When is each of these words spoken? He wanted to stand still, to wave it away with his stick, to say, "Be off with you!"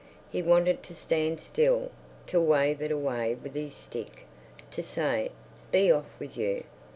He 0.31 0.41
wanted 0.41 0.81
to 0.81 0.95
stand 0.95 1.39
still, 1.39 1.91
to 2.25 2.41
wave 2.41 2.81
it 2.81 2.89
away 2.89 3.35
with 3.35 3.53
his 3.53 3.75
stick, 3.75 4.25
to 4.71 4.81
say, 4.81 5.29
"Be 5.71 5.91
off 5.91 6.07
with 6.19 6.35
you!" 6.37 6.63